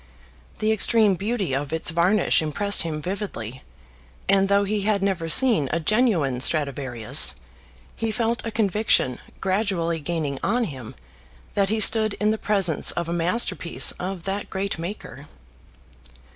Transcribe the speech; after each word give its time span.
The 0.57 0.71
extreme 0.71 1.13
beauty 1.13 1.53
of 1.53 1.71
its 1.71 1.91
varnish 1.91 2.41
impressed 2.41 2.81
him 2.81 3.03
vividly, 3.03 3.61
and 4.27 4.49
though 4.49 4.63
he 4.63 4.81
had 4.81 5.03
never 5.03 5.29
seen 5.29 5.69
a 5.71 5.79
genuine 5.79 6.39
Stradivarius, 6.41 7.35
he 7.95 8.09
felt 8.11 8.43
a 8.43 8.49
conviction 8.49 9.19
gradually 9.41 9.99
gaining 9.99 10.39
on 10.41 10.63
him 10.63 10.95
that 11.53 11.69
he 11.69 11.79
stood 11.79 12.15
in 12.15 12.31
the 12.31 12.39
presence 12.39 12.89
of 12.89 13.07
a 13.07 13.13
masterpiece 13.13 13.91
of 13.99 14.23
that 14.23 14.49
great 14.49 14.79
maker. 14.79 15.27